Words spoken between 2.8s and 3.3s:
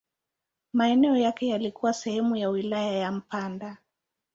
ya